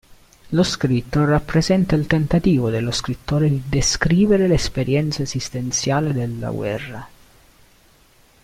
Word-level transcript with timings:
Lo 0.49 0.63
scritto 0.63 1.25
rappresenta 1.25 1.93
il 1.95 2.07
tentativo 2.07 2.71
dello 2.71 2.89
scrittore 2.89 3.47
di 3.49 3.61
descrivere 3.69 4.47
l'esperienza 4.47 5.21
esistenziale 5.21 6.11
della 6.11 6.49
guerra. 6.49 7.07